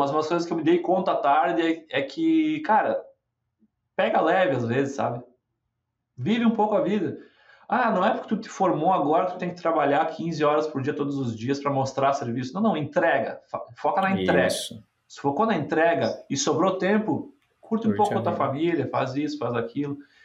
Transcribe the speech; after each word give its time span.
mas 0.00 0.10
umas 0.10 0.26
coisas 0.26 0.46
que 0.46 0.52
eu 0.52 0.56
me 0.56 0.64
dei 0.64 0.78
conta 0.78 1.12
à 1.12 1.16
tarde 1.16 1.60
é, 1.90 2.00
é 2.00 2.02
que, 2.02 2.60
cara, 2.60 3.00
pega 3.94 4.20
leve 4.20 4.56
às 4.56 4.64
vezes, 4.64 4.96
sabe? 4.96 5.22
Vive 6.16 6.46
um 6.46 6.52
pouco 6.52 6.74
a 6.74 6.80
vida. 6.80 7.18
Ah, 7.68 7.90
não 7.90 8.04
é 8.04 8.12
porque 8.12 8.28
tu 8.28 8.36
te 8.38 8.48
formou 8.48 8.92
agora 8.92 9.26
que 9.26 9.32
tu 9.32 9.38
tem 9.38 9.50
que 9.50 9.60
trabalhar 9.60 10.04
15 10.06 10.42
horas 10.42 10.66
por 10.66 10.80
dia 10.80 10.94
todos 10.94 11.18
os 11.18 11.36
dias 11.36 11.60
para 11.60 11.70
mostrar 11.70 12.14
serviço. 12.14 12.54
Não, 12.54 12.62
não, 12.62 12.76
entrega. 12.76 13.40
Foca 13.76 14.00
na 14.00 14.10
entrega. 14.12 14.46
Isso. 14.46 14.82
Se 15.06 15.20
focou 15.20 15.44
na 15.44 15.54
entrega 15.54 16.24
e 16.30 16.36
sobrou 16.36 16.78
tempo, 16.78 17.34
curte 17.60 17.86
um 17.86 17.94
pouco 17.94 18.12
com 18.12 18.18
a 18.18 18.22
tua 18.22 18.32
família, 18.32 18.88
faz 18.88 19.14
isso, 19.14 19.38
faz 19.38 19.54
aquilo. 19.54 19.98